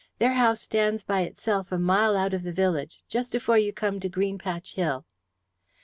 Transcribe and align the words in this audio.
Their 0.17 0.33
house 0.33 0.59
stands 0.61 1.03
by 1.03 1.21
itself 1.21 1.71
a 1.71 1.77
mile 1.77 2.17
out 2.17 2.33
of 2.33 2.41
the 2.41 2.51
village, 2.51 3.03
just 3.07 3.35
afore 3.35 3.59
you 3.59 3.71
come 3.71 3.99
to 3.99 4.09
Green 4.09 4.39
Patch 4.39 4.73
Hill." 4.73 5.05